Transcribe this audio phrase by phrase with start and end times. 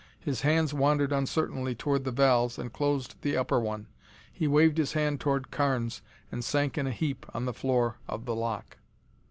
[0.19, 3.85] His hands wandered uncertainly toward the valves and closed the upper one.
[4.33, 8.25] He waved his hand toward Carnes and sank in a heap on the floor of
[8.25, 8.77] the lock.